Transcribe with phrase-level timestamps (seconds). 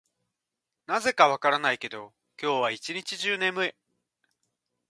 [0.87, 2.11] なぜか分からないけど、
[2.41, 3.75] 今日は一日中眠い。